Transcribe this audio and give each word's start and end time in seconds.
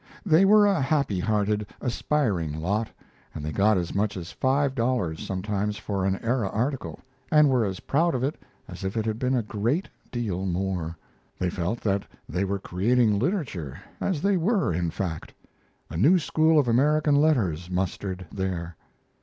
They 0.25 0.45
were 0.45 0.65
a 0.65 0.81
happy 0.81 1.19
hearted, 1.19 1.67
aspiring 1.79 2.59
lot, 2.59 2.89
and 3.35 3.45
they 3.45 3.51
got 3.51 3.77
as 3.77 3.93
much 3.93 4.17
as 4.17 4.31
five 4.31 4.73
dollars 4.73 5.19
sometimes 5.21 5.77
for 5.77 6.05
an 6.05 6.17
Era 6.23 6.49
article, 6.49 7.01
and 7.31 7.51
were 7.51 7.63
as 7.63 7.81
proud 7.81 8.15
of 8.15 8.23
it 8.23 8.41
as 8.67 8.83
if 8.83 8.97
it 8.97 9.05
had 9.05 9.19
been 9.19 9.35
a 9.35 9.43
great 9.43 9.87
deal 10.11 10.47
more. 10.47 10.97
They 11.37 11.51
felt 11.51 11.81
that 11.81 12.01
they 12.27 12.43
were 12.43 12.57
creating 12.57 13.19
literature, 13.19 13.79
as 13.99 14.23
they 14.23 14.37
were, 14.37 14.73
in 14.73 14.89
fact; 14.89 15.35
a 15.91 15.97
new 15.97 16.17
school 16.17 16.57
of 16.57 16.67
American 16.67 17.15
letters 17.17 17.69
mustered 17.69 18.25
there. 18.31 18.75